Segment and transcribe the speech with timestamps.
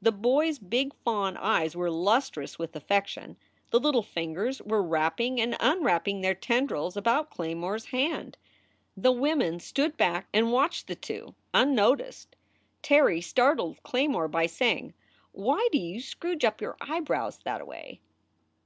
[0.00, 3.36] The boy s big fawn eyes were lustrous with affection,
[3.68, 8.38] the little fingers were wrap ping and unwrapping their tendrils about Claymore s hand.
[8.96, 12.34] The women stood back and watched the two, unnoticed.
[12.80, 14.94] Terry startled Claymore by saying:
[15.32, 17.98] "Why do you scrooge up your eyebrows thataway?"